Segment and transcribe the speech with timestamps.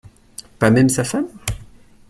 [0.57, 1.27] Pas même sa femme?